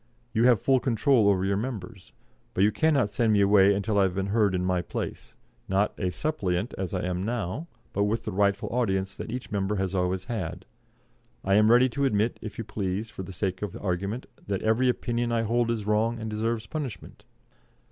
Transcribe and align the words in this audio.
You 0.33 0.45
have 0.45 0.59
full 0.59 0.79
control 0.79 1.29
over 1.29 1.45
your 1.45 1.57
members. 1.57 2.11
But 2.55 2.63
you 2.63 2.71
cannot 2.71 3.11
send 3.11 3.33
me 3.33 3.41
away 3.41 3.71
until 3.75 3.99
I 3.99 4.01
have 4.01 4.15
been 4.15 4.25
heard 4.33 4.55
in 4.55 4.65
my 4.65 4.81
place, 4.81 5.35
not 5.69 5.93
a 5.99 6.09
suppliant 6.09 6.73
as 6.75 6.95
I 6.95 7.05
am 7.05 7.23
now, 7.23 7.67
but 7.93 8.05
with 8.05 8.25
the 8.25 8.31
rightful 8.31 8.67
audience 8.69 9.15
that 9.15 9.31
each 9.31 9.51
member 9.51 9.75
has 9.75 9.93
always 9.93 10.23
had.... 10.23 10.65
I 11.43 11.53
am 11.53 11.69
ready 11.69 11.87
to 11.89 12.05
admit, 12.05 12.39
if 12.41 12.57
you 12.57 12.63
please, 12.63 13.11
for 13.11 13.21
the 13.21 13.31
sake 13.31 13.61
of 13.61 13.77
argument, 13.79 14.25
that 14.47 14.63
every 14.63 14.89
opinion 14.89 15.31
I 15.31 15.43
hold 15.43 15.69
is 15.69 15.85
wrong 15.85 16.17
and 16.17 16.31
deserves 16.31 16.65
punishment. 16.65 17.23